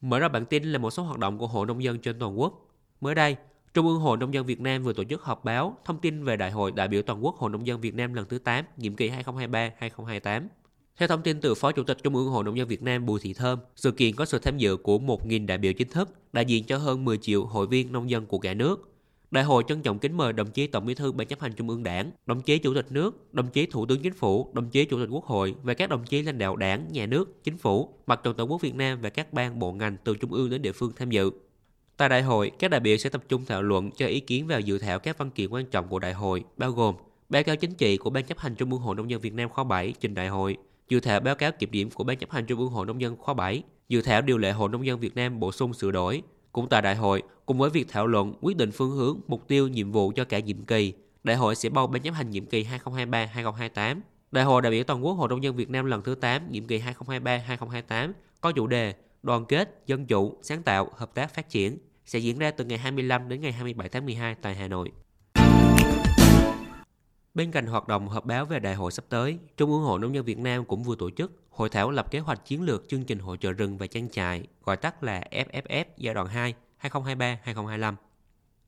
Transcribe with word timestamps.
Mở 0.00 0.18
ra 0.18 0.28
bản 0.28 0.46
tin 0.46 0.64
là 0.64 0.78
một 0.78 0.90
số 0.90 1.02
hoạt 1.02 1.18
động 1.18 1.38
của 1.38 1.46
Hội 1.46 1.66
Nông 1.66 1.82
dân 1.82 1.98
trên 1.98 2.18
toàn 2.18 2.40
quốc. 2.40 2.68
Mới 3.00 3.14
đây, 3.14 3.36
Trung 3.74 3.86
ương 3.86 4.00
Hội 4.00 4.16
Nông 4.16 4.34
dân 4.34 4.46
Việt 4.46 4.60
Nam 4.60 4.82
vừa 4.82 4.92
tổ 4.92 5.04
chức 5.04 5.22
họp 5.22 5.44
báo 5.44 5.76
thông 5.84 6.00
tin 6.00 6.24
về 6.24 6.36
Đại 6.36 6.50
hội 6.50 6.72
đại 6.72 6.88
biểu 6.88 7.02
toàn 7.02 7.24
quốc 7.24 7.36
Hội 7.36 7.50
Nông 7.50 7.66
dân 7.66 7.80
Việt 7.80 7.94
Nam 7.94 8.14
lần 8.14 8.26
thứ 8.28 8.38
8, 8.38 8.64
nhiệm 8.76 8.96
kỳ 8.96 9.10
2023-2028. 9.10 10.42
Theo 10.96 11.08
thông 11.08 11.22
tin 11.22 11.40
từ 11.40 11.54
Phó 11.54 11.72
Chủ 11.72 11.82
tịch 11.82 11.98
Trung 12.02 12.14
ương 12.14 12.28
Hội 12.28 12.44
Nông 12.44 12.58
dân 12.58 12.68
Việt 12.68 12.82
Nam 12.82 13.06
Bùi 13.06 13.20
Thị 13.20 13.34
Thơm, 13.34 13.58
sự 13.76 13.90
kiện 13.90 14.16
có 14.16 14.24
sự 14.24 14.38
tham 14.38 14.58
dự 14.58 14.76
của 14.76 14.98
1.000 14.98 15.46
đại 15.46 15.58
biểu 15.58 15.72
chính 15.72 15.88
thức, 15.88 16.08
đại 16.32 16.44
diện 16.44 16.64
cho 16.64 16.78
hơn 16.78 17.04
10 17.04 17.18
triệu 17.18 17.44
hội 17.44 17.66
viên 17.66 17.92
nông 17.92 18.10
dân 18.10 18.26
của 18.26 18.38
cả 18.38 18.54
nước. 18.54 18.97
Đại 19.30 19.44
hội 19.44 19.64
trân 19.68 19.82
trọng 19.82 19.98
kính 19.98 20.16
mời 20.16 20.32
đồng 20.32 20.50
chí 20.50 20.66
Tổng 20.66 20.86
Bí 20.86 20.94
thư 20.94 21.12
Ban 21.12 21.26
chấp 21.26 21.40
hành 21.40 21.52
Trung 21.52 21.68
ương 21.68 21.82
Đảng, 21.82 22.10
đồng 22.26 22.42
chí 22.42 22.58
Chủ 22.58 22.74
tịch 22.74 22.92
nước, 22.92 23.34
đồng 23.34 23.50
chí 23.50 23.66
Thủ 23.66 23.86
tướng 23.86 24.02
Chính 24.02 24.12
phủ, 24.12 24.50
đồng 24.52 24.70
chí 24.70 24.84
Chủ 24.84 24.98
tịch 24.98 25.08
Quốc 25.12 25.24
hội 25.24 25.54
và 25.62 25.74
các 25.74 25.90
đồng 25.90 26.04
chí 26.04 26.22
lãnh 26.22 26.38
đạo 26.38 26.56
Đảng, 26.56 26.86
Nhà 26.92 27.06
nước, 27.06 27.44
Chính 27.44 27.58
phủ, 27.58 27.94
Mặt 28.06 28.20
trận 28.22 28.34
Tổ 28.34 28.44
quốc 28.44 28.60
Việt 28.60 28.74
Nam 28.74 29.00
và 29.00 29.10
các 29.10 29.32
ban 29.32 29.58
bộ 29.58 29.72
ngành 29.72 29.96
từ 30.04 30.14
trung 30.14 30.32
ương 30.32 30.50
đến 30.50 30.62
địa 30.62 30.72
phương 30.72 30.92
tham 30.96 31.10
dự. 31.10 31.30
Tại 31.96 32.08
đại 32.08 32.22
hội, 32.22 32.50
các 32.58 32.70
đại 32.70 32.80
biểu 32.80 32.96
sẽ 32.96 33.10
tập 33.10 33.22
trung 33.28 33.44
thảo 33.44 33.62
luận 33.62 33.90
cho 33.90 34.06
ý 34.06 34.20
kiến 34.20 34.46
vào 34.46 34.60
dự 34.60 34.78
thảo 34.78 34.98
các 34.98 35.18
văn 35.18 35.30
kiện 35.30 35.50
quan 35.50 35.66
trọng 35.66 35.88
của 35.88 35.98
đại 35.98 36.12
hội, 36.12 36.44
bao 36.56 36.70
gồm 36.70 36.94
báo 37.28 37.42
cáo 37.42 37.56
chính 37.56 37.74
trị 37.74 37.96
của 37.96 38.10
Ban 38.10 38.24
chấp 38.24 38.38
hành 38.38 38.54
Trung 38.54 38.70
ương 38.70 38.80
Hội 38.80 38.96
Nông 38.96 39.10
dân 39.10 39.20
Việt 39.20 39.34
Nam 39.34 39.48
khóa 39.48 39.64
7 39.64 39.94
trình 40.00 40.14
đại 40.14 40.28
hội, 40.28 40.56
dự 40.88 41.00
thảo 41.00 41.20
báo 41.20 41.34
cáo 41.34 41.52
kiểm 41.52 41.70
điểm 41.70 41.90
của 41.90 42.04
Ban 42.04 42.16
chấp 42.16 42.30
hành 42.30 42.46
Trung 42.46 42.60
ương 42.60 42.70
Hội 42.70 42.86
Nông 42.86 43.00
dân 43.00 43.16
khóa 43.16 43.34
7, 43.34 43.62
dự 43.88 44.02
thảo 44.02 44.22
điều 44.22 44.38
lệ 44.38 44.52
Hội 44.52 44.68
Nông 44.68 44.86
dân 44.86 45.00
Việt 45.00 45.16
Nam 45.16 45.40
bổ 45.40 45.52
sung 45.52 45.74
sửa 45.74 45.90
đổi. 45.90 46.22
Cũng 46.52 46.68
tại 46.68 46.82
đại 46.82 46.96
hội, 46.96 47.22
cùng 47.46 47.58
với 47.58 47.70
việc 47.70 47.88
thảo 47.88 48.06
luận 48.06 48.34
quyết 48.40 48.56
định 48.56 48.72
phương 48.72 48.90
hướng, 48.90 49.20
mục 49.28 49.48
tiêu, 49.48 49.68
nhiệm 49.68 49.92
vụ 49.92 50.12
cho 50.16 50.24
cả 50.24 50.38
nhiệm 50.38 50.64
kỳ, 50.64 50.92
đại 51.24 51.36
hội 51.36 51.54
sẽ 51.54 51.68
bầu 51.68 51.86
Ban 51.86 52.02
chấp 52.02 52.14
hành 52.14 52.30
nhiệm 52.30 52.46
kỳ 52.46 52.66
2023-2028. 52.84 54.00
Đại 54.30 54.44
hội 54.44 54.62
đại 54.62 54.72
biểu 54.72 54.84
toàn 54.84 55.04
quốc 55.04 55.12
Hội 55.12 55.28
Nông 55.28 55.42
dân 55.42 55.56
Việt 55.56 55.70
Nam 55.70 55.86
lần 55.86 56.02
thứ 56.02 56.14
8, 56.14 56.52
nhiệm 56.52 56.66
kỳ 56.66 56.82
2023-2028 57.06 58.12
có 58.40 58.52
chủ 58.52 58.66
đề 58.66 58.94
đoàn 59.22 59.44
kết, 59.44 59.82
dân 59.86 60.06
chủ, 60.06 60.36
sáng 60.42 60.62
tạo, 60.62 60.90
hợp 60.96 61.14
tác 61.14 61.34
phát 61.34 61.48
triển 61.48 61.78
sẽ 62.06 62.18
diễn 62.18 62.38
ra 62.38 62.50
từ 62.50 62.64
ngày 62.64 62.78
25 62.78 63.28
đến 63.28 63.40
ngày 63.40 63.52
27 63.52 63.88
tháng 63.88 64.06
12 64.06 64.34
tại 64.34 64.54
Hà 64.54 64.68
Nội. 64.68 64.92
Bên 67.34 67.50
cạnh 67.50 67.66
hoạt 67.66 67.88
động 67.88 68.08
họp 68.08 68.24
báo 68.24 68.44
về 68.44 68.58
đại 68.58 68.74
hội 68.74 68.92
sắp 68.92 69.04
tới, 69.08 69.38
Trung 69.56 69.70
ương 69.70 69.82
Hội 69.82 69.98
Nông 69.98 70.14
dân 70.14 70.24
Việt 70.24 70.38
Nam 70.38 70.64
cũng 70.64 70.82
vừa 70.82 70.96
tổ 70.96 71.10
chức 71.10 71.32
hội 71.58 71.68
thảo 71.68 71.90
lập 71.90 72.10
kế 72.10 72.18
hoạch 72.18 72.44
chiến 72.44 72.62
lược 72.62 72.88
chương 72.88 73.04
trình 73.04 73.18
hỗ 73.18 73.36
trợ 73.36 73.52
rừng 73.52 73.78
và 73.78 73.86
trang 73.86 74.08
trại, 74.08 74.46
gọi 74.64 74.76
tắt 74.76 75.02
là 75.02 75.24
FFF 75.30 75.84
giai 75.96 76.14
đoạn 76.14 76.26
2 76.26 76.54
2023-2025. 76.82 77.94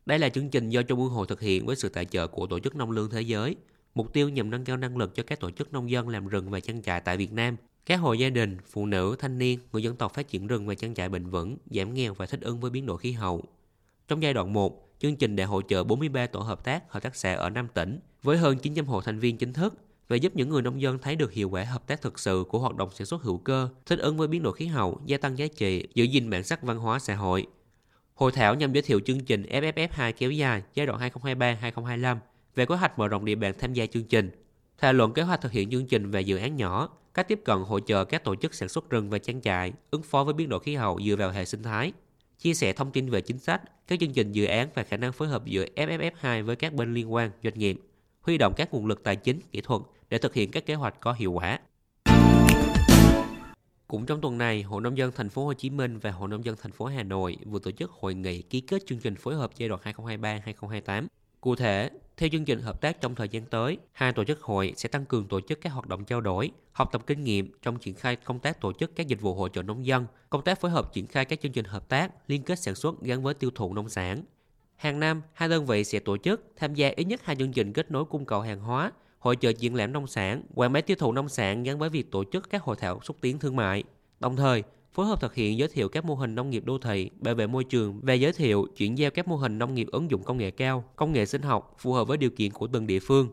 Đây 0.07 0.19
là 0.19 0.29
chương 0.29 0.49
trình 0.49 0.71
do 0.71 0.83
Trung 0.83 1.01
ương 1.01 1.11
Hội 1.11 1.27
thực 1.27 1.41
hiện 1.41 1.67
với 1.67 1.77
sự 1.77 1.89
tài 1.89 2.05
trợ 2.05 2.27
của 2.27 2.47
Tổ 2.47 2.59
chức 2.59 2.77
Nông 2.77 2.91
lương 2.91 3.11
Thế 3.11 3.21
giới. 3.21 3.57
Mục 3.95 4.13
tiêu 4.13 4.29
nhằm 4.29 4.51
nâng 4.51 4.65
cao 4.65 4.77
năng 4.77 4.97
lực 4.97 5.15
cho 5.15 5.23
các 5.23 5.41
tổ 5.41 5.51
chức 5.51 5.73
nông 5.73 5.91
dân 5.91 6.09
làm 6.09 6.29
rừng 6.29 6.51
và 6.51 6.61
trang 6.61 6.83
trại 6.83 7.01
tại 7.01 7.17
Việt 7.17 7.33
Nam, 7.33 7.57
các 7.87 7.97
hộ 7.97 8.13
gia 8.13 8.31
đình, 8.31 8.57
phụ 8.71 8.87
nữ, 8.87 9.17
thanh 9.19 9.39
niên, 9.39 9.59
người 9.73 9.83
dân 9.83 9.97
tộc 9.97 10.15
phát 10.15 10.29
triển 10.29 10.47
rừng 10.47 10.67
và 10.67 10.75
trang 10.75 10.95
trại 10.95 11.09
bền 11.09 11.27
vững, 11.27 11.57
giảm 11.71 11.95
nghèo 11.95 12.15
và 12.15 12.27
thích 12.27 12.41
ứng 12.41 12.61
với 12.61 12.71
biến 12.71 12.87
đổi 12.87 12.99
khí 12.99 13.13
hậu. 13.13 13.45
Trong 14.09 14.23
giai 14.23 14.35
đoạn 14.35 14.53
1, 14.53 14.89
chương 14.99 15.17
trình 15.17 15.37
đã 15.37 15.47
hỗ 15.47 15.63
trợ 15.63 15.85
43 15.85 16.27
tổ 16.27 16.41
hợp 16.41 16.65
tác, 16.65 16.93
hợp 16.93 17.03
tác 17.03 17.17
xã 17.17 17.35
ở 17.35 17.50
5 17.50 17.69
tỉnh 17.75 18.00
với 18.23 18.39
hơn 18.39 18.59
900 18.59 18.87
hộ 18.87 19.00
thành 19.00 19.19
viên 19.19 19.39
chính 19.39 19.53
thức 19.53 19.75
và 20.10 20.16
giúp 20.16 20.37
những 20.37 20.48
người 20.48 20.62
nông 20.62 20.81
dân 20.81 20.98
thấy 20.98 21.16
được 21.16 21.32
hiệu 21.32 21.48
quả 21.50 21.65
hợp 21.65 21.87
tác 21.87 22.03
thực 22.03 22.19
sự 22.19 22.44
của 22.48 22.59
hoạt 22.59 22.76
động 22.76 22.88
sản 22.93 23.06
xuất 23.06 23.22
hữu 23.22 23.38
cơ, 23.38 23.69
thích 23.87 23.98
ứng 23.98 24.16
với 24.16 24.28
biến 24.28 24.43
đổi 24.43 24.53
khí 24.53 24.66
hậu, 24.66 25.00
gia 25.06 25.19
tăng 25.19 25.38
giá 25.38 25.47
trị, 25.47 25.88
giữ 25.94 26.04
gìn 26.04 26.31
bản 26.31 26.44
sắc 26.44 26.62
văn 26.62 26.78
hóa 26.78 26.98
xã 26.98 27.15
hội. 27.15 27.47
Hội 28.15 28.32
thảo 28.32 28.54
nhằm 28.54 28.72
giới 28.72 28.82
thiệu 28.82 29.00
chương 29.00 29.20
trình 29.20 29.43
FFF2 29.43 30.12
kéo 30.12 30.31
dài 30.31 30.62
giai 30.75 30.87
đoạn 30.87 31.00
2023-2025 31.00 32.16
về 32.54 32.66
kế 32.66 32.75
hoạch 32.75 32.99
mở 32.99 33.09
rộng 33.09 33.25
địa 33.25 33.34
bàn 33.34 33.54
tham 33.59 33.72
gia 33.72 33.87
chương 33.87 34.04
trình, 34.04 34.31
thảo 34.78 34.93
luận 34.93 35.12
kế 35.12 35.22
hoạch 35.22 35.41
thực 35.41 35.53
hiện 35.53 35.70
chương 35.70 35.87
trình 35.87 36.10
và 36.10 36.20
dự 36.20 36.37
án 36.37 36.56
nhỏ, 36.56 36.88
cách 37.15 37.28
tiếp 37.28 37.41
cận 37.44 37.59
hỗ 37.59 37.81
trợ 37.81 38.04
các 38.04 38.25
tổ 38.25 38.34
chức 38.37 38.54
sản 38.54 38.69
xuất 38.69 38.91
rừng 38.91 39.10
và 39.10 39.19
trang 39.19 39.41
trại 39.41 39.72
ứng 39.91 40.03
phó 40.03 40.25
với 40.25 40.34
biến 40.34 40.49
đổi 40.49 40.60
khí 40.60 40.75
hậu 40.75 41.00
dựa 41.06 41.16
vào 41.16 41.31
hệ 41.31 41.44
sinh 41.44 41.62
thái, 41.62 41.93
chia 42.38 42.54
sẻ 42.54 42.72
thông 42.72 42.93
tin 42.93 43.10
về 43.10 43.20
chính 43.20 43.38
sách, 43.38 43.62
các 43.88 44.00
chương 44.00 44.12
trình 44.12 44.32
dự 44.32 44.44
án 44.44 44.69
và 44.75 44.82
khả 44.82 44.97
năng 44.97 45.12
phối 45.12 45.28
hợp 45.28 45.44
giữa 45.44 45.66
FFF2 45.76 46.44
với 46.44 46.56
các 46.56 46.72
bên 46.72 46.94
liên 46.94 47.12
quan, 47.12 47.31
doanh 47.43 47.59
nghiệp, 47.59 47.81
huy 48.22 48.38
động 48.38 48.53
các 48.56 48.75
nguồn 48.75 48.86
lực 48.86 49.03
tài 49.03 49.16
chính, 49.16 49.41
kỹ 49.53 49.60
thuật 49.60 49.82
để 50.10 50.19
thực 50.19 50.34
hiện 50.34 50.50
các 50.50 50.66
kế 50.66 50.75
hoạch 50.75 51.00
có 51.00 51.12
hiệu 51.12 51.32
quả. 51.32 51.58
Cũng 53.88 54.06
trong 54.06 54.20
tuần 54.20 54.38
này, 54.38 54.62
Hội 54.62 54.81
nông 54.81 54.98
dân 54.98 55.12
thành 55.12 55.28
phố 55.28 55.44
Hồ 55.44 55.53
Chí 55.53 55.70
Minh 55.70 55.98
và 55.98 56.10
Hội 56.10 56.28
nông 56.28 56.44
dân 56.44 56.56
thành 56.62 56.72
phố 56.72 56.84
Hà 56.84 57.03
Nội 57.03 57.36
vừa 57.44 57.58
tổ 57.58 57.70
chức 57.70 57.91
hội 57.91 58.14
nghị 58.14 58.42
ký 58.42 58.60
kết 58.60 58.86
chương 58.86 58.98
trình 58.98 59.16
phối 59.16 59.34
hợp 59.34 59.50
giai 59.56 59.69
đoạn 59.69 59.81
2023-2028. 59.84 61.06
Cụ 61.41 61.56
thể, 61.56 61.91
theo 62.16 62.28
chương 62.32 62.44
trình 62.44 62.60
hợp 62.60 62.81
tác 62.81 63.00
trong 63.00 63.14
thời 63.14 63.28
gian 63.28 63.44
tới, 63.44 63.78
hai 63.92 64.12
tổ 64.12 64.25
chức 64.25 64.41
hội 64.42 64.72
sẽ 64.76 64.88
tăng 64.88 65.04
cường 65.04 65.28
tổ 65.28 65.41
chức 65.41 65.60
các 65.60 65.72
hoạt 65.72 65.87
động 65.87 66.04
trao 66.04 66.20
đổi, 66.20 66.50
học 66.72 66.88
tập 66.92 67.02
kinh 67.06 67.25
nghiệm 67.25 67.52
trong 67.62 67.78
triển 67.78 67.94
khai 67.94 68.16
công 68.16 68.38
tác 68.38 68.60
tổ 68.60 68.72
chức 68.72 68.97
các 68.97 69.06
dịch 69.06 69.20
vụ 69.20 69.34
hỗ 69.34 69.48
trợ 69.48 69.62
nông 69.62 69.87
dân, 69.87 70.06
công 70.31 70.44
tác 70.44 70.60
phối 70.60 70.70
hợp 70.70 70.92
triển 70.92 71.06
khai 71.06 71.25
các 71.25 71.41
chương 71.41 71.52
trình 71.52 71.64
hợp 71.64 71.88
tác, 71.88 72.12
liên 72.26 72.42
kết 72.42 72.58
sản 72.58 72.75
xuất 72.75 73.02
gắn 73.02 73.22
với 73.22 73.34
tiêu 73.34 73.50
thụ 73.54 73.75
nông 73.75 73.88
sản. 73.88 74.22
Hàng 74.81 75.01
năm, 75.01 75.23
hai 75.33 75.49
đơn 75.49 75.67
vị 75.67 75.85
sẽ 75.85 75.99
tổ 75.99 76.17
chức 76.17 76.53
tham 76.57 76.75
gia 76.75 76.89
ít 76.97 77.05
nhất 77.05 77.21
hai 77.25 77.37
chương 77.37 77.53
trình 77.53 77.73
kết 77.73 77.91
nối 77.91 78.05
cung 78.05 78.25
cầu 78.25 78.41
hàng 78.41 78.61
hóa, 78.61 78.93
hội 79.19 79.37
trợ 79.41 79.53
triển 79.53 79.75
lãm 79.75 79.93
nông 79.93 80.07
sản, 80.07 80.43
quảng 80.55 80.73
bá 80.73 80.81
tiêu 80.81 80.97
thụ 81.01 81.13
nông 81.13 81.29
sản 81.29 81.63
gắn 81.63 81.79
với 81.79 81.91
việc 81.91 82.11
tổ 82.11 82.25
chức 82.33 82.51
các 82.51 82.63
hội 82.63 82.77
thảo 82.81 83.01
xúc 83.03 83.17
tiến 83.21 83.39
thương 83.39 83.57
mại. 83.57 83.85
Đồng 84.21 84.37
thời, 84.37 84.63
phối 84.93 85.07
hợp 85.07 85.21
thực 85.21 85.35
hiện 85.35 85.59
giới 85.59 85.69
thiệu 85.69 85.89
các 85.89 86.05
mô 86.05 86.15
hình 86.15 86.35
nông 86.35 86.51
nghiệp 86.51 86.65
đô 86.67 86.79
thị, 86.79 87.11
bảo 87.19 87.35
vệ 87.35 87.47
môi 87.47 87.65
trường 87.65 88.01
và 88.03 88.15
giới 88.15 88.33
thiệu 88.33 88.67
chuyển 88.77 88.99
giao 88.99 89.11
các 89.11 89.29
mô 89.29 89.37
hình 89.37 89.59
nông 89.59 89.75
nghiệp 89.75 89.87
ứng 89.93 90.11
dụng 90.11 90.23
công 90.23 90.39
nghệ 90.39 90.51
cao, 90.51 90.85
công 90.97 91.12
nghệ 91.12 91.27
sinh 91.27 91.43
học 91.43 91.77
phù 91.79 91.93
hợp 91.93 92.09
với 92.09 92.17
điều 92.17 92.31
kiện 92.31 92.53
của 92.53 92.67
từng 92.67 92.87
địa 92.87 93.01
phương. 93.01 93.29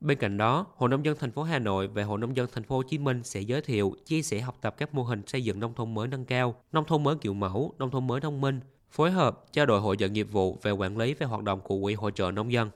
Bên 0.00 0.18
cạnh 0.18 0.36
đó, 0.36 0.66
Hội 0.76 0.88
nông 0.88 1.04
dân 1.04 1.16
thành 1.20 1.32
phố 1.32 1.42
Hà 1.42 1.58
Nội 1.58 1.88
và 1.88 2.04
Hội 2.04 2.18
nông 2.18 2.36
dân 2.36 2.48
thành 2.52 2.64
phố 2.64 2.76
Hồ 2.76 2.82
Chí 2.82 2.98
Minh 2.98 3.22
sẽ 3.24 3.40
giới 3.40 3.60
thiệu, 3.62 3.94
chia 4.04 4.22
sẻ 4.22 4.40
học 4.40 4.58
tập 4.60 4.74
các 4.78 4.94
mô 4.94 5.02
hình 5.02 5.22
xây 5.26 5.44
dựng 5.44 5.60
nông 5.60 5.74
thôn 5.74 5.94
mới 5.94 6.08
nâng 6.08 6.24
cao, 6.24 6.54
nông 6.72 6.84
thôn 6.84 7.02
mới 7.02 7.16
kiểu 7.16 7.34
mẫu, 7.34 7.74
nông 7.78 7.90
thôn 7.90 8.06
mới 8.06 8.20
thông 8.20 8.40
minh, 8.40 8.60
phối 8.90 9.10
hợp 9.10 9.44
trao 9.52 9.66
đổi 9.66 9.80
hội 9.80 9.96
trợ 9.96 10.08
nghiệp 10.08 10.28
vụ 10.32 10.58
về 10.62 10.70
quản 10.70 10.98
lý 10.98 11.14
về 11.14 11.26
hoạt 11.26 11.42
động 11.42 11.60
của 11.60 11.78
quỹ 11.82 11.94
hỗ 11.94 12.10
trợ 12.10 12.30
nông 12.30 12.52
dân. 12.52 12.70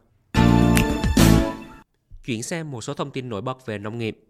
Chuyển 2.24 2.42
sang 2.42 2.70
một 2.70 2.80
số 2.80 2.94
thông 2.94 3.10
tin 3.10 3.28
nổi 3.28 3.40
bật 3.40 3.66
về 3.66 3.78
nông 3.78 3.98
nghiệp 3.98 4.24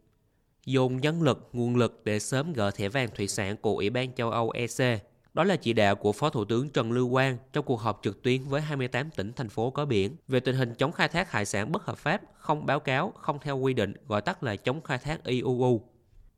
dùng 0.67 1.01
nhân 1.01 1.23
lực, 1.23 1.49
nguồn 1.53 1.77
lực 1.77 2.01
để 2.05 2.19
sớm 2.19 2.53
gỡ 2.53 2.71
thẻ 2.71 2.89
vàng 2.89 3.09
thủy 3.15 3.29
sản 3.29 3.57
của 3.57 3.77
Ủy 3.77 3.91
ban 3.91 4.13
châu 4.13 4.31
Âu 4.31 4.51
EC. 4.51 5.03
Đó 5.35 5.45
là 5.45 5.57
chỉ 5.57 5.73
đạo 5.73 5.97
của 5.97 6.13
Phó 6.13 6.31
Thủ 6.31 6.45
tướng 6.45 6.71
Trần 6.71 6.93
Lưu 6.93 7.11
Quang 7.11 7.37
trong 7.53 7.65
cuộc 7.65 7.81
họp 7.81 8.01
trực 8.03 8.23
tuyến 8.23 8.45
với 8.45 8.61
28 8.61 9.11
tỉnh, 9.11 9.33
thành 9.33 9.49
phố 9.49 9.71
có 9.71 9.85
biển 9.85 10.17
về 10.29 10.41
tình 10.41 10.57
hình 10.57 10.75
chống 10.75 10.93
khai 10.93 11.09
thác 11.09 11.31
hải 11.31 11.45
sản 11.45 11.73
bất 11.73 11.85
hợp 11.85 11.99
pháp, 11.99 12.23
không 12.39 12.67
báo 12.67 12.81
cáo, 12.81 13.13
không 13.17 13.39
theo 13.43 13.59
quy 13.59 13.75
định, 13.75 13.95
gọi 14.09 14.21
tắt 14.21 14.43
là 14.43 14.57
chống 14.57 14.83
khai 14.83 14.99
thác 14.99 15.25
IUU. 15.25 15.81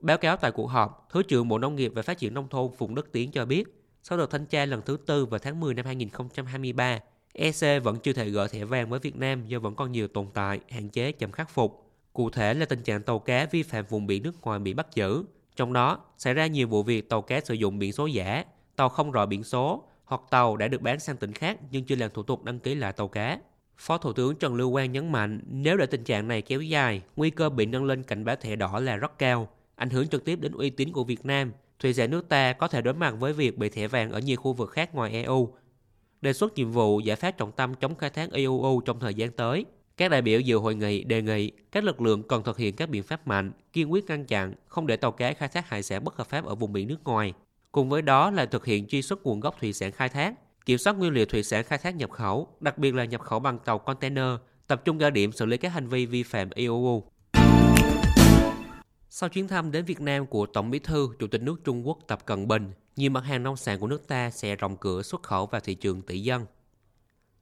Báo 0.01 0.19
cáo 0.19 0.37
tại 0.37 0.53
cuộc 0.53 0.67
họp, 0.67 1.09
Thứ 1.11 1.23
trưởng 1.23 1.49
Bộ 1.49 1.59
Nông 1.59 1.77
nghiệp 1.77 1.93
và 1.95 2.03
Phát 2.03 2.19
triển 2.19 2.35
Nông 2.35 2.49
thôn 2.49 2.71
Phùng 2.79 2.95
Đức 2.95 3.13
Tiến 3.13 3.31
cho 3.31 3.45
biết, 3.45 3.82
sau 4.03 4.19
đợt 4.19 4.27
thanh 4.31 4.47
tra 4.47 4.67
lần 4.67 4.83
thứ 4.83 4.97
tư 5.07 5.27
vào 5.27 5.39
tháng 5.39 5.61
10 5.61 5.75
năm 5.75 5.87
2023, 5.87 6.99
EC 7.33 7.83
vẫn 7.83 7.99
chưa 8.03 8.13
thể 8.13 8.31
gỡ 8.31 8.49
thẻ 8.49 8.65
vàng 8.65 8.91
với 8.91 9.01
Việt 9.01 9.17
Nam 9.17 9.47
do 9.47 9.59
vẫn 9.59 9.75
còn 9.75 9.93
nhiều 9.93 10.09
tồn 10.09 10.27
tại, 10.35 10.61
hạn 10.71 10.89
chế 10.89 11.13
chậm 11.13 11.33
khắc 11.33 11.51
phục. 11.51 11.91
Cụ 12.13 12.31
thể 12.31 12.55
là 12.55 12.65
tình 12.65 12.83
trạng 12.83 13.03
tàu 13.03 13.19
cá 13.19 13.47
vi 13.51 13.63
phạm 13.63 13.85
vùng 13.89 14.07
biển 14.07 14.23
nước 14.23 14.43
ngoài 14.43 14.59
bị 14.59 14.75
bắt 14.75 14.87
giữ. 14.95 15.25
Trong 15.57 15.73
đó, 15.73 15.99
xảy 16.19 16.35
ra 16.35 16.47
nhiều 16.47 16.69
vụ 16.69 16.83
việc 16.83 17.09
tàu 17.09 17.23
cá 17.23 17.41
sử 17.41 17.55
dụng 17.55 17.79
biển 17.79 17.93
số 17.93 18.07
giả, 18.07 18.45
tàu 18.77 18.89
không 18.89 19.11
rõ 19.11 19.27
biển 19.27 19.45
số, 19.45 19.85
hoặc 20.05 20.21
tàu 20.31 20.57
đã 20.57 20.69
được 20.69 20.83
bán 20.83 21.01
sang 21.01 21.17
tỉnh 21.17 21.33
khác 21.33 21.59
nhưng 21.71 21.85
chưa 21.85 21.97
làm 21.97 22.11
thủ 22.11 22.23
tục 22.23 22.45
đăng 22.45 22.59
ký 22.59 22.75
lại 22.75 22.93
tàu 22.93 23.09
cá. 23.09 23.39
Phó 23.77 23.99
Thủ 23.99 24.13
tướng 24.13 24.37
Trần 24.37 24.55
Lưu 24.55 24.73
Quang 24.73 24.93
nhấn 24.93 25.13
mạnh 25.13 25.41
nếu 25.51 25.77
để 25.77 25.87
tình 25.87 26.05
trạng 26.05 26.29
này 26.29 26.43
kéo 26.43 26.61
dài, 26.61 27.03
nguy 27.17 27.31
cơ 27.31 27.49
bị 27.49 27.67
nâng 27.67 27.85
lên 27.85 28.03
cảnh 28.03 28.25
báo 28.25 28.37
thẻ 28.37 28.57
đỏ 28.57 28.81
là 28.81 28.97
rất 28.97 29.19
cao, 29.19 29.49
ảnh 29.75 29.91
hưởng 29.91 30.09
trực 30.09 30.25
tiếp 30.25 30.41
đến 30.41 30.53
uy 30.53 30.71
tín 30.71 30.93
của 30.93 31.05
Việt 31.05 31.27
Nam. 31.27 31.53
Thủy 31.83 31.95
sản 31.95 32.11
nước 32.11 32.29
ta 32.29 32.53
có 32.53 32.69
thể 32.69 32.83
đối 32.83 32.95
mặt 32.95 33.15
với 33.19 33.33
việc 33.33 33.59
bị 33.59 33.69
thẻ 33.69 33.89
vàng 33.89 34.13
ở 34.13 34.19
nhiều 34.19 34.37
khu 34.37 34.53
vực 34.53 34.71
khác 34.71 34.95
ngoài 34.95 35.13
EU. 35.13 35.55
Đề 36.21 36.33
xuất 36.33 36.55
nhiệm 36.55 36.71
vụ 36.71 37.01
giải 37.01 37.17
pháp 37.17 37.31
trọng 37.31 37.53
tâm 37.53 37.75
chống 37.75 37.95
khai 37.95 38.11
thác 38.11 38.33
IUU 38.33 38.81
trong 38.81 39.01
thời 39.01 39.15
gian 39.15 39.31
tới. 39.33 39.65
Các 39.97 40.11
đại 40.11 40.23
biểu 40.23 40.41
dự 40.41 40.57
hội 40.57 40.75
nghị 40.75 41.05
đề 41.05 41.23
nghị 41.23 41.51
các 41.73 41.85
lực 41.85 42.01
lượng 42.01 42.23
cần 42.23 42.43
thực 42.43 42.59
hiện 42.59 42.77
các 42.77 42.89
biện 42.89 43.03
pháp 43.03 43.27
mạnh, 43.27 43.53
kiên 43.73 43.93
quyết 43.93 44.07
ngăn 44.07 44.25
chặn, 44.25 44.55
không 44.69 44.87
để 44.87 44.97
tàu 44.97 45.13
cá 45.13 45.33
khai 45.33 45.49
thác 45.49 45.69
hải 45.69 45.83
sản 45.83 46.05
bất 46.05 46.17
hợp 46.17 46.27
pháp 46.27 46.45
ở 46.45 46.55
vùng 46.55 46.73
biển 46.73 46.89
nước 46.89 47.05
ngoài. 47.05 47.33
Cùng 47.73 47.89
với 47.89 48.03
đó 48.03 48.31
là 48.31 48.47
thực 48.47 48.65
hiện 48.65 48.87
truy 48.87 49.03
xuất 49.03 49.27
nguồn 49.27 49.41
gốc 49.41 49.57
thủy 49.61 49.73
sản 49.73 49.93
khai 49.93 50.09
thác, 50.09 50.35
kiểm 50.67 50.79
soát 50.79 50.93
nguyên 50.93 51.13
liệu 51.13 51.27
thủy 51.27 51.43
sản 51.43 51.65
khai 51.65 51.79
thác 51.79 51.97
nhập 51.97 52.11
khẩu, 52.11 52.49
đặc 52.61 52.79
biệt 52.79 52.95
là 52.95 53.05
nhập 53.05 53.21
khẩu 53.21 53.39
bằng 53.39 53.59
tàu 53.59 53.79
container, 53.79 54.29
tập 54.67 54.83
trung 54.85 54.99
ra 54.99 55.11
điểm 55.11 55.33
xử 55.33 55.47
lý 55.47 55.57
các 55.57 55.69
hành 55.69 55.89
vi 55.89 56.07
vi 56.07 56.23
phạm 56.23 56.51
IUU. 56.55 57.12
Sau 59.15 59.29
chuyến 59.29 59.49
thăm 59.49 59.73
đến 59.73 59.85
Việt 59.85 60.01
Nam 60.01 60.27
của 60.27 60.47
Tổng 60.47 60.71
bí 60.71 60.79
thư 60.79 61.09
Chủ 61.19 61.27
tịch 61.27 61.43
nước 61.43 61.65
Trung 61.65 61.87
Quốc 61.87 61.99
Tập 62.07 62.27
Cận 62.27 62.49
Bình, 62.49 62.73
nhiều 62.97 63.11
mặt 63.11 63.25
hàng 63.25 63.43
nông 63.43 63.57
sản 63.57 63.81
của 63.81 63.87
nước 63.87 64.09
ta 64.09 64.31
sẽ 64.31 64.57
rộng 64.57 64.77
cửa 64.77 65.03
xuất 65.03 65.23
khẩu 65.23 65.47
vào 65.47 65.61
thị 65.61 65.75
trường 65.75 66.03
tỷ 66.03 66.21
dân. 66.21 66.47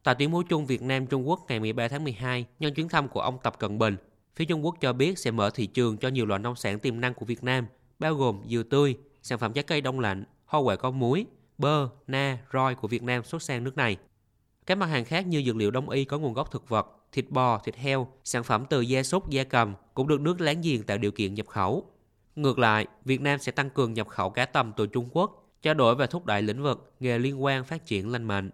Tại 0.02 0.14
tuyên 0.14 0.30
bố 0.30 0.42
chung 0.48 0.66
Việt 0.66 0.82
Nam 0.82 1.06
Trung 1.06 1.28
Quốc 1.28 1.44
ngày 1.48 1.60
13 1.60 1.88
tháng 1.88 2.04
12 2.04 2.46
nhân 2.58 2.74
chuyến 2.74 2.88
thăm 2.88 3.08
của 3.08 3.20
ông 3.20 3.38
Tập 3.42 3.58
Cận 3.58 3.78
Bình, 3.78 3.96
phía 4.36 4.44
Trung 4.44 4.64
Quốc 4.64 4.76
cho 4.80 4.92
biết 4.92 5.18
sẽ 5.18 5.30
mở 5.30 5.50
thị 5.50 5.66
trường 5.66 5.96
cho 5.96 6.08
nhiều 6.08 6.26
loại 6.26 6.38
nông 6.38 6.56
sản 6.56 6.78
tiềm 6.78 7.00
năng 7.00 7.14
của 7.14 7.26
Việt 7.26 7.44
Nam, 7.44 7.66
bao 7.98 8.14
gồm 8.14 8.42
dừa 8.48 8.62
tươi, 8.62 8.96
sản 9.22 9.38
phẩm 9.38 9.52
trái 9.52 9.64
cây 9.64 9.80
đông 9.80 10.00
lạnh, 10.00 10.24
hoa 10.44 10.60
quả 10.60 10.76
có 10.76 10.90
muối, 10.90 11.26
bơ, 11.58 11.88
na, 12.06 12.38
roi 12.52 12.74
của 12.74 12.88
Việt 12.88 13.02
Nam 13.02 13.24
xuất 13.24 13.42
sang 13.42 13.64
nước 13.64 13.76
này. 13.76 13.96
Các 14.66 14.78
mặt 14.78 14.86
hàng 14.86 15.04
khác 15.04 15.26
như 15.26 15.42
dược 15.46 15.56
liệu 15.56 15.70
đông 15.70 15.90
y 15.90 16.04
có 16.04 16.18
nguồn 16.18 16.32
gốc 16.32 16.50
thực 16.50 16.68
vật, 16.68 16.99
thịt 17.12 17.30
bò, 17.30 17.58
thịt 17.58 17.76
heo, 17.76 18.08
sản 18.24 18.44
phẩm 18.44 18.64
từ 18.70 18.80
gia 18.80 19.02
súc, 19.02 19.30
gia 19.30 19.44
cầm 19.44 19.74
cũng 19.94 20.08
được 20.08 20.20
nước 20.20 20.40
láng 20.40 20.60
giềng 20.60 20.82
tạo 20.82 20.98
điều 20.98 21.10
kiện 21.10 21.34
nhập 21.34 21.46
khẩu. 21.46 21.86
Ngược 22.36 22.58
lại, 22.58 22.86
Việt 23.04 23.20
Nam 23.20 23.38
sẽ 23.38 23.52
tăng 23.52 23.70
cường 23.70 23.94
nhập 23.94 24.08
khẩu 24.08 24.30
cá 24.30 24.46
tầm 24.46 24.72
từ 24.76 24.86
Trung 24.86 25.08
Quốc, 25.12 25.48
trao 25.62 25.74
đổi 25.74 25.94
và 25.94 26.06
thúc 26.06 26.26
đẩy 26.26 26.42
lĩnh 26.42 26.62
vực 26.62 26.92
nghề 27.00 27.18
liên 27.18 27.42
quan 27.42 27.64
phát 27.64 27.86
triển 27.86 28.12
lành 28.12 28.24
mạnh. 28.24 28.50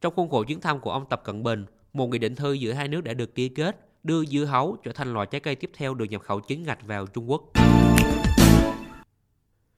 Trong 0.00 0.14
khuôn 0.14 0.30
khổ 0.30 0.44
chuyến 0.44 0.60
thăm 0.60 0.80
của 0.80 0.92
ông 0.92 1.08
Tập 1.08 1.22
Cận 1.24 1.42
Bình, 1.42 1.66
một 1.92 2.06
nghị 2.06 2.18
định 2.18 2.34
thư 2.34 2.52
giữa 2.52 2.72
hai 2.72 2.88
nước 2.88 3.00
đã 3.00 3.14
được 3.14 3.34
ký 3.34 3.48
kết 3.48 3.88
đưa 4.04 4.24
dưa 4.24 4.44
hấu 4.44 4.76
trở 4.82 4.92
thành 4.92 5.14
loại 5.14 5.26
trái 5.26 5.40
cây 5.40 5.54
tiếp 5.54 5.70
theo 5.74 5.94
được 5.94 6.04
nhập 6.04 6.22
khẩu 6.22 6.40
chính 6.40 6.62
ngạch 6.62 6.86
vào 6.86 7.06
Trung 7.06 7.30
Quốc. 7.30 7.42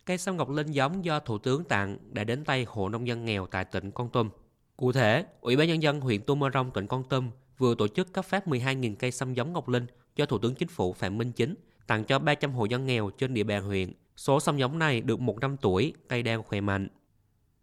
Cây 0.04 0.18
sâm 0.18 0.36
ngọc 0.36 0.50
linh 0.50 0.70
giống 0.70 1.04
do 1.04 1.20
Thủ 1.20 1.38
tướng 1.38 1.64
tặng 1.64 1.98
đã 2.10 2.24
đến 2.24 2.44
tay 2.44 2.66
hộ 2.68 2.88
nông 2.88 3.06
dân 3.06 3.24
nghèo 3.24 3.46
tại 3.46 3.64
tỉnh 3.64 3.90
Con 3.90 4.08
Tum. 4.08 4.30
Cụ 4.76 4.92
thể, 4.92 5.24
Ủy 5.40 5.56
ban 5.56 5.68
Nhân 5.68 5.82
dân 5.82 6.00
huyện 6.00 6.22
Tum 6.22 6.38
Mơ 6.38 6.50
Rông, 6.54 6.70
tỉnh 6.70 6.86
Con 6.86 7.04
Tum 7.04 7.30
vừa 7.58 7.74
tổ 7.74 7.88
chức 7.88 8.12
cấp 8.12 8.24
phát 8.24 8.46
12.000 8.46 8.94
cây 8.98 9.10
sâm 9.10 9.34
giống 9.34 9.52
ngọc 9.52 9.68
linh 9.68 9.86
cho 10.16 10.26
Thủ 10.26 10.38
tướng 10.38 10.54
Chính 10.54 10.68
phủ 10.68 10.92
Phạm 10.92 11.18
Minh 11.18 11.32
Chính 11.32 11.54
tặng 11.86 12.04
cho 12.04 12.18
300 12.18 12.52
hộ 12.52 12.64
dân 12.64 12.86
nghèo 12.86 13.10
trên 13.10 13.34
địa 13.34 13.44
bàn 13.44 13.64
huyện. 13.64 13.92
Số 14.16 14.40
sâm 14.40 14.56
giống 14.56 14.78
này 14.78 15.00
được 15.00 15.20
một 15.20 15.40
năm 15.40 15.56
tuổi, 15.56 15.92
cây 16.08 16.22
đang 16.22 16.42
khỏe 16.42 16.60
mạnh. 16.60 16.88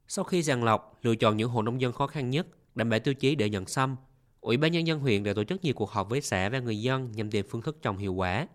Sau 0.07 0.25
khi 0.25 0.43
sàng 0.43 0.63
lọc, 0.63 0.99
lựa 1.01 1.15
chọn 1.15 1.37
những 1.37 1.49
hộ 1.49 1.61
nông 1.61 1.81
dân 1.81 1.93
khó 1.93 2.07
khăn 2.07 2.29
nhất, 2.29 2.47
đảm 2.75 2.89
bảo 2.89 2.99
tiêu 2.99 3.13
chí 3.13 3.35
để 3.35 3.49
nhận 3.49 3.65
sâm, 3.65 3.95
Ủy 4.41 4.57
ban 4.57 4.71
Nhân 4.71 4.87
dân 4.87 4.99
huyện 4.99 5.23
đã 5.23 5.33
tổ 5.33 5.43
chức 5.43 5.63
nhiều 5.63 5.73
cuộc 5.73 5.89
họp 5.89 6.09
với 6.09 6.21
xã 6.21 6.49
và 6.49 6.59
người 6.59 6.81
dân 6.81 7.11
nhằm 7.11 7.31
tìm 7.31 7.45
phương 7.49 7.61
thức 7.61 7.77
trồng 7.81 7.97
hiệu 7.97 8.13
quả. 8.13 8.47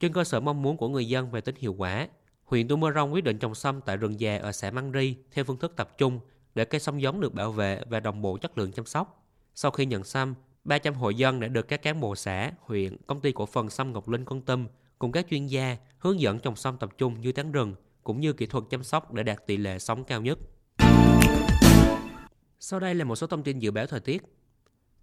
Trên 0.00 0.12
cơ 0.12 0.24
sở 0.24 0.40
mong 0.40 0.62
muốn 0.62 0.76
của 0.76 0.88
người 0.88 1.08
dân 1.08 1.30
về 1.30 1.40
tính 1.40 1.54
hiệu 1.58 1.72
quả, 1.72 2.08
huyện 2.44 2.68
Tu 2.68 2.76
Mơ 2.76 2.92
Rông 2.94 3.12
quyết 3.12 3.24
định 3.24 3.38
trồng 3.38 3.54
sâm 3.54 3.80
tại 3.80 3.96
rừng 3.96 4.20
già 4.20 4.38
ở 4.38 4.52
xã 4.52 4.70
Măng 4.70 4.92
Ri 4.92 5.16
theo 5.32 5.44
phương 5.44 5.56
thức 5.56 5.72
tập 5.76 5.98
trung 5.98 6.20
để 6.54 6.64
cây 6.64 6.80
sâm 6.80 6.98
giống 6.98 7.20
được 7.20 7.34
bảo 7.34 7.52
vệ 7.52 7.80
và 7.88 8.00
đồng 8.00 8.22
bộ 8.22 8.36
chất 8.36 8.58
lượng 8.58 8.72
chăm 8.72 8.86
sóc. 8.86 9.24
Sau 9.54 9.70
khi 9.70 9.86
nhận 9.86 10.04
sâm, 10.04 10.34
300 10.66 10.94
hộ 10.94 11.10
dân 11.10 11.40
đã 11.40 11.48
được 11.48 11.68
các 11.68 11.82
cán 11.82 12.00
bộ 12.00 12.16
xã, 12.16 12.50
huyện, 12.60 12.96
công 13.06 13.20
ty 13.20 13.32
cổ 13.32 13.46
phần 13.46 13.70
sâm 13.70 13.92
Ngọc 13.92 14.08
Linh 14.08 14.24
Con 14.24 14.40
Tâm 14.40 14.66
cùng 14.98 15.12
các 15.12 15.26
chuyên 15.30 15.46
gia 15.46 15.76
hướng 15.98 16.20
dẫn 16.20 16.38
trồng 16.38 16.56
sâm 16.56 16.76
tập 16.76 16.90
trung 16.98 17.24
dưới 17.24 17.32
tán 17.32 17.52
rừng 17.52 17.74
cũng 18.04 18.20
như 18.20 18.32
kỹ 18.32 18.46
thuật 18.46 18.64
chăm 18.70 18.84
sóc 18.84 19.12
để 19.12 19.22
đạt 19.22 19.46
tỷ 19.46 19.56
lệ 19.56 19.78
sống 19.78 20.04
cao 20.04 20.20
nhất. 20.20 20.38
Sau 22.60 22.80
đây 22.80 22.94
là 22.94 23.04
một 23.04 23.16
số 23.16 23.26
thông 23.26 23.42
tin 23.42 23.58
dự 23.58 23.70
báo 23.70 23.86
thời 23.86 24.00
tiết. 24.00 24.22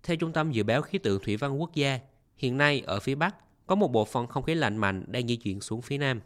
Theo 0.03 0.15
Trung 0.15 0.33
tâm 0.33 0.51
Dự 0.51 0.63
báo 0.63 0.81
Khí 0.81 0.97
tượng 0.97 1.23
Thủy 1.23 1.37
văn 1.37 1.61
Quốc 1.61 1.73
gia, 1.73 1.99
hiện 2.37 2.57
nay 2.57 2.81
ở 2.85 2.99
phía 2.99 3.15
Bắc 3.15 3.35
có 3.67 3.75
một 3.75 3.91
bộ 3.91 4.05
phận 4.05 4.27
không 4.27 4.43
khí 4.43 4.55
lạnh 4.55 4.77
mạnh 4.77 5.05
đang 5.07 5.27
di 5.27 5.35
chuyển 5.35 5.61
xuống 5.61 5.81
phía 5.81 5.97
Nam. 5.97 6.21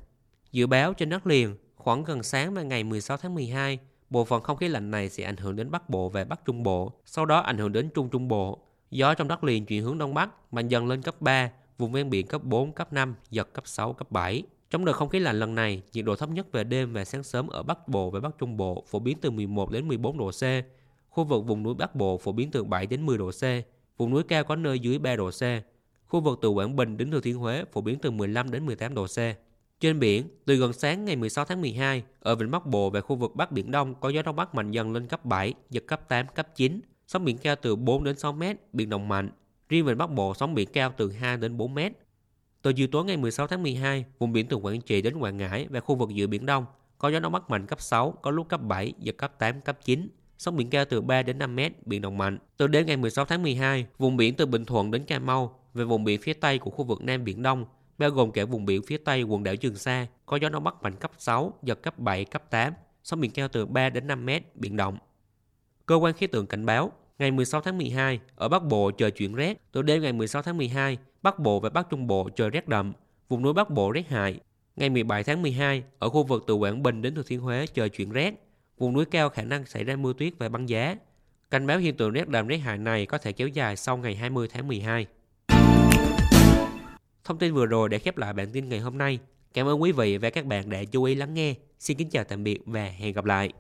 Dự 0.52 0.68
báo 0.68 0.94
trên 0.94 1.10
đất 1.10 1.28
liền, 1.28 1.58
khoảng 1.76 2.04
gần 2.04 2.24
sáng 2.24 2.54
và 2.54 2.62
ngày 2.62 2.84
16 2.84 3.18
tháng 3.18 3.36
12, 3.36 3.80
bộ 4.10 4.26
phận 4.26 4.44
không 4.44 4.58
khí 4.58 4.68
lạnh 4.68 4.92
này 4.92 5.10
sẽ 5.10 5.24
ảnh 5.24 5.38
hưởng 5.38 5.56
đến 5.56 5.72
Bắc 5.72 5.90
Bộ 5.90 6.10
và 6.10 6.24
Bắc 6.24 6.46
Trung 6.46 6.64
Bộ, 6.64 6.92
sau 7.06 7.26
đó 7.26 7.40
ảnh 7.40 7.58
hưởng 7.58 7.72
đến 7.72 7.90
Trung 7.90 8.10
Trung 8.10 8.28
Bộ. 8.28 8.67
Gió 8.92 9.14
trong 9.14 9.28
đất 9.28 9.44
liền 9.44 9.66
chuyển 9.66 9.84
hướng 9.84 9.98
Đông 9.98 10.14
Bắc, 10.14 10.54
mạnh 10.54 10.68
dần 10.68 10.88
lên 10.88 11.02
cấp 11.02 11.22
3, 11.22 11.52
vùng 11.78 11.92
ven 11.92 12.10
biển 12.10 12.28
cấp 12.28 12.44
4, 12.44 12.72
cấp 12.72 12.94
5, 12.94 13.16
giật 13.32 13.54
cấp 13.54 13.68
6, 13.68 13.94
cấp 13.94 14.12
7. 14.12 14.44
Trong 14.70 14.86
đợt 14.86 14.94
không 14.94 15.10
khí 15.10 15.20
lạnh 15.20 15.40
lần 15.40 15.56
này, 15.56 15.82
nhiệt 15.94 16.06
độ 16.06 16.16
thấp 16.16 16.30
nhất 16.30 16.52
về 16.52 16.64
đêm 16.64 16.94
và 16.94 17.06
sáng 17.06 17.24
sớm 17.24 17.48
ở 17.48 17.64
Bắc 17.64 17.88
Bộ 17.88 18.10
và 18.10 18.20
Bắc 18.20 18.38
Trung 18.38 18.58
Bộ 18.58 18.84
phổ 18.88 19.00
biến 19.00 19.18
từ 19.22 19.32
11 19.32 19.72
đến 19.72 19.88
14 19.88 20.18
độ 20.18 20.32
C, 20.32 20.44
Khu 21.18 21.24
vực 21.24 21.46
vùng 21.46 21.64
núi 21.64 21.74
Bắc 21.74 21.96
Bộ 21.96 22.18
phổ 22.18 22.32
biến 22.32 22.52
từ 22.52 22.64
7 22.64 22.86
đến 22.86 23.06
10 23.06 23.18
độ 23.18 23.32
C, 23.32 23.44
vùng 23.98 24.12
núi 24.12 24.24
cao 24.24 24.44
có 24.44 24.56
nơi 24.56 24.80
dưới 24.80 25.00
3 25.00 25.16
độ 25.16 25.30
C. 25.32 25.42
Khu 26.08 26.20
vực 26.20 26.40
từ 26.42 26.50
Quảng 26.50 26.76
Bình 26.76 26.98
đến 26.98 27.12
Thừa 27.12 27.22
Thiên 27.22 27.38
Huế 27.38 27.64
phổ 27.72 27.82
biến 27.82 28.00
từ 28.02 28.12
15 28.12 28.52
đến 28.52 28.66
18 28.66 28.96
độ 28.96 29.06
C. 29.06 29.18
Trên 29.80 30.00
biển, 30.00 30.28
từ 30.46 30.56
gần 30.56 30.74
sáng 30.74 31.06
ngày 31.06 31.16
16 31.16 31.46
tháng 31.46 31.62
12, 31.62 32.04
ở 32.20 32.36
vịnh 32.36 32.52
Bắc 32.52 32.66
Bộ 32.66 32.90
và 32.90 33.02
khu 33.02 33.16
vực 33.16 33.36
Bắc 33.36 33.52
Biển 33.52 33.72
Đông 33.72 33.96
có 33.96 34.10
gió 34.10 34.22
Đông 34.22 34.36
Bắc 34.36 34.56
mạnh 34.56 34.72
dần 34.72 34.94
lên 34.94 35.08
cấp 35.08 35.26
7, 35.26 35.54
giật 35.70 35.84
cấp 35.88 36.10
8, 36.10 36.26
cấp 36.36 36.56
9. 36.56 36.82
Sóng 37.08 37.26
biển 37.26 37.38
cao 37.38 37.56
từ 37.62 37.76
4 37.76 38.04
đến 38.04 38.18
6 38.18 38.34
mét, 38.34 38.58
biển 38.74 38.90
động 38.90 39.08
mạnh. 39.08 39.30
Riêng 39.70 39.86
vịnh 39.86 39.98
Bắc 39.98 40.12
Bộ 40.12 40.34
sóng 40.34 40.54
biển 40.56 40.70
cao 40.74 40.94
từ 40.98 41.12
2 41.12 41.38
đến 41.38 41.58
4 41.58 41.74
mét. 41.74 41.94
Từ 42.62 42.74
chiều 42.74 42.88
tối 42.92 43.06
ngày 43.06 43.18
16 43.18 43.48
tháng 43.48 43.64
12, 43.64 44.06
vùng 44.20 44.32
biển 44.32 44.48
từ 44.48 44.58
Quảng 44.58 44.82
Trị 44.82 45.02
đến 45.02 45.18
Quảng 45.18 45.38
Ngãi 45.38 45.68
và 45.70 45.80
khu 45.80 45.96
vực 45.96 46.10
giữa 46.10 46.28
Biển 46.28 46.46
Đông 46.46 46.66
có 46.98 47.10
gió 47.10 47.20
Đông 47.20 47.32
Bắc 47.32 47.50
mạnh 47.50 47.66
cấp 47.66 47.82
6, 47.82 48.12
có 48.22 48.32
lúc 48.32 48.50
cấp 48.50 48.62
7, 48.64 48.94
giật 49.00 49.18
cấp 49.18 49.40
8, 49.40 49.62
cấp 49.62 49.78
9 49.84 50.10
sóng 50.38 50.58
biển 50.58 50.70
cao 50.70 50.86
từ 50.86 51.02
3 51.02 51.24
đến 51.24 51.38
5 51.40 51.56
mét, 51.56 51.88
biển 51.88 52.02
động 52.02 52.18
mạnh. 52.18 52.38
Từ 52.58 52.68
đêm 52.68 52.86
ngày 52.86 52.98
16 52.98 53.26
tháng 53.26 53.44
12, 53.44 53.86
vùng 53.98 54.18
biển 54.18 54.36
từ 54.36 54.46
Bình 54.46 54.66
Thuận 54.66 54.92
đến 54.92 55.06
Cà 55.06 55.20
Mau 55.20 55.60
về 55.74 55.84
vùng 55.84 56.04
biển 56.04 56.22
phía 56.22 56.34
Tây 56.34 56.60
của 56.60 56.72
khu 56.72 56.84
vực 56.84 57.04
Nam 57.04 57.24
Biển 57.24 57.44
Đông, 57.44 57.66
bao 57.98 58.10
gồm 58.10 58.32
cả 58.32 58.46
vùng 58.46 58.66
biển 58.66 58.82
phía 58.82 58.98
Tây 58.98 59.24
quần 59.24 59.44
đảo 59.44 59.56
Trường 59.56 59.76
Sa, 59.76 60.08
có 60.26 60.38
gió 60.38 60.50
Đông 60.50 60.64
Bắc 60.64 60.82
mạnh 60.82 60.96
cấp 60.96 61.12
6, 61.18 61.54
giật 61.64 61.82
cấp 61.84 62.00
7, 62.00 62.26
cấp 62.26 62.44
8, 62.50 62.74
sóng 63.04 63.20
biển 63.22 63.32
cao 63.32 63.48
từ 63.48 63.66
3 63.66 63.90
đến 63.90 64.08
5 64.08 64.26
mét, 64.26 64.56
biển 64.56 64.78
động. 64.78 64.98
Cơ 65.88 65.96
quan 65.96 66.14
khí 66.14 66.28
tượng 66.28 66.48
cảnh 66.48 66.66
báo, 66.66 66.92
ngày 67.20 67.32
16 67.32 67.62
tháng 67.62 67.78
12, 67.78 68.20
ở 68.36 68.50
Bắc 68.50 68.64
Bộ 68.64 68.92
trời 68.92 69.12
chuyển 69.12 69.34
rét, 69.34 69.58
từ 69.72 69.82
đêm 69.82 70.02
ngày 70.02 70.14
16 70.14 70.42
tháng 70.42 70.58
12, 70.58 70.98
Bắc 71.22 71.40
Bộ 71.40 71.60
và 71.60 71.70
Bắc 71.70 71.90
Trung 71.90 72.08
Bộ 72.08 72.30
trời 72.30 72.50
rét 72.50 72.68
đậm, 72.68 72.94
vùng 73.30 73.42
núi 73.42 73.54
Bắc 73.54 73.70
Bộ 73.70 73.92
rét 73.92 74.08
hại. 74.08 74.40
Ngày 74.76 74.90
17 74.90 75.24
tháng 75.24 75.42
12, 75.42 75.84
ở 76.00 76.10
khu 76.10 76.24
vực 76.24 76.44
từ 76.48 76.54
Quảng 76.54 76.84
Bình 76.84 77.02
đến 77.02 77.16
Thừa 77.16 77.24
Thiên 77.28 77.40
Huế 77.40 77.68
trời 77.68 77.90
chuyển 77.90 78.12
rét, 78.12 78.34
Vùng 78.78 78.94
núi 78.94 79.06
cao 79.06 79.30
khả 79.30 79.44
năng 79.44 79.66
xảy 79.66 79.84
ra 79.84 79.96
mưa 79.96 80.14
tuyết 80.18 80.34
và 80.38 80.50
băng 80.50 80.70
giá. 80.70 80.96
Cảnh 81.52 81.68
báo 81.68 81.78
hiện 81.78 81.98
tượng 81.98 82.12
rét 82.12 82.30
đậm 82.30 82.48
rét 82.48 82.58
hại 82.58 82.78
này 82.78 83.06
có 83.06 83.18
thể 83.18 83.32
kéo 83.32 83.48
dài 83.48 83.76
sau 83.76 83.98
ngày 83.98 84.16
20 84.16 84.48
tháng 84.52 84.68
12. 84.68 85.08
Thông 87.24 87.38
tin 87.38 87.54
vừa 87.54 87.66
rồi 87.66 87.90
để 87.90 88.00
khép 88.00 88.18
lại 88.18 88.34
bản 88.34 88.48
tin 88.54 88.70
ngày 88.70 88.80
hôm 88.80 88.98
nay. 88.98 89.20
Cảm 89.54 89.68
ơn 89.68 89.82
quý 89.82 89.92
vị 89.92 90.18
và 90.18 90.30
các 90.30 90.46
bạn 90.46 90.70
đã 90.70 90.84
chú 90.84 91.04
ý 91.04 91.16
lắng 91.16 91.34
nghe. 91.34 91.56
Xin 91.80 91.98
kính 91.98 92.10
chào 92.10 92.24
tạm 92.24 92.44
biệt 92.44 92.60
và 92.66 92.84
hẹn 92.84 93.14
gặp 93.14 93.26
lại. 93.26 93.54